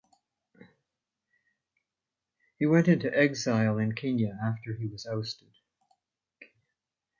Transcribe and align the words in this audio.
He 2.57 2.65
went 2.65 2.87
into 2.87 3.15
exile 3.15 3.77
in 3.77 3.93
Kenya 3.93 4.35
after 4.43 4.73
he 4.73 4.87
was 4.87 5.05
ousted. 5.05 5.53